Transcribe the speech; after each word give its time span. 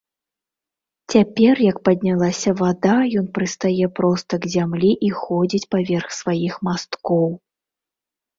Цяпер, 1.13 1.55
як 1.67 1.77
паднялася 1.89 2.53
вада, 2.61 2.95
ён 3.21 3.25
прыстае 3.35 3.85
проста 4.01 4.33
к 4.47 4.51
зямлі 4.55 4.91
і 5.11 5.13
ходзіць 5.21 5.63
паверх 5.77 6.07
сваіх 6.23 6.53
масткоў. 6.71 7.31